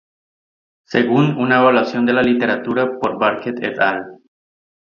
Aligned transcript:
Según 0.87 1.37
una 1.37 1.59
evaluación 1.61 2.07
de 2.07 2.13
la 2.13 2.23
literatura 2.23 2.97
por 2.97 3.19
Barker 3.19 3.63
et 3.63 3.77
al. 3.79 4.19